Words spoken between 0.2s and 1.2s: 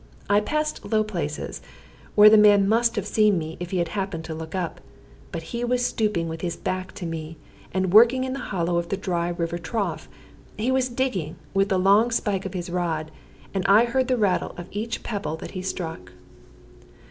I passed low